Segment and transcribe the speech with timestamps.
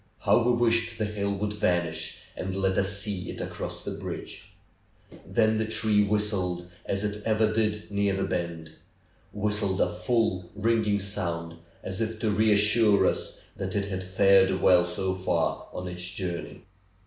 [0.21, 4.55] How we wished the hill would vanish and let us see it cross the bridge!
[5.27, 8.71] Then the train whistled, as it ever did near the bend;
[9.31, 14.85] whistled a full, ringing sound, as if to reassure us that it had fared well
[14.85, 16.63] so far on its journey.